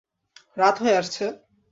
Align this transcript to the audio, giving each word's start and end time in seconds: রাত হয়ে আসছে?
রাত 0.57 0.75
হয়ে 0.81 0.97
আসছে? 0.97 1.25